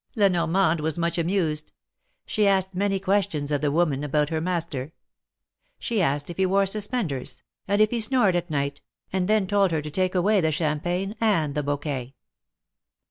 [0.15, 1.71] La Normande was much amused.
[2.25, 4.93] She asked many questions of the woman about her master.
[5.77, 8.81] She asked if he wore suspenders, and if he snored at night,
[9.13, 12.15] and then told her to take away the champagne and the bouquet.